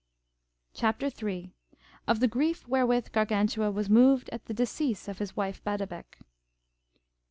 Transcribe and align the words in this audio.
Chapter 0.73 1.11
2.III. 1.11 1.51
Of 2.07 2.21
the 2.21 2.27
grief 2.27 2.67
wherewith 2.67 3.11
Gargantua 3.11 3.69
was 3.69 3.87
moved 3.87 4.31
at 4.31 4.45
the 4.45 4.53
decease 4.55 5.07
of 5.07 5.19
his 5.19 5.35
wife 5.35 5.63
Badebec. 5.63 6.17